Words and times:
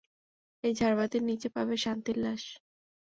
এই 0.63 0.73
ঝারবাতির 0.75 1.23
নীচে 1.23 1.47
পাবে 1.49 1.75
শান্তির 1.77 2.17
লাশ। 2.17 2.43